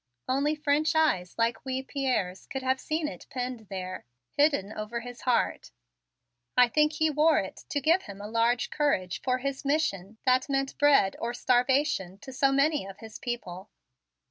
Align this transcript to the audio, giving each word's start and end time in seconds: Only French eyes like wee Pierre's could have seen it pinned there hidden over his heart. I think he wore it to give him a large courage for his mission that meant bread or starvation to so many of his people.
Only 0.27 0.55
French 0.55 0.95
eyes 0.95 1.35
like 1.37 1.63
wee 1.63 1.83
Pierre's 1.83 2.47
could 2.47 2.63
have 2.63 2.79
seen 2.79 3.07
it 3.07 3.27
pinned 3.29 3.67
there 3.69 4.07
hidden 4.31 4.73
over 4.73 5.01
his 5.01 5.21
heart. 5.21 5.69
I 6.57 6.69
think 6.69 6.93
he 6.93 7.11
wore 7.11 7.37
it 7.37 7.57
to 7.69 7.79
give 7.79 8.01
him 8.01 8.19
a 8.19 8.27
large 8.27 8.71
courage 8.71 9.21
for 9.21 9.37
his 9.37 9.63
mission 9.63 10.17
that 10.25 10.49
meant 10.49 10.75
bread 10.79 11.15
or 11.19 11.35
starvation 11.35 12.17
to 12.21 12.33
so 12.33 12.51
many 12.51 12.83
of 12.87 12.97
his 12.97 13.19
people. 13.19 13.69